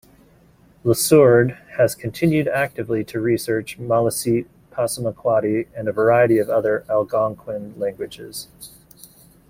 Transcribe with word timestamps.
LeSourd 0.83 1.59
has 1.77 1.93
continued 1.93 2.47
actively 2.47 3.03
to 3.03 3.19
research 3.19 3.77
Maliseet-Passamaquoddy 3.77 5.67
and 5.75 5.87
a 5.87 5.91
variety 5.91 6.39
of 6.39 6.49
other 6.49 6.83
Algonquian 6.89 7.75
languages. 7.77 8.47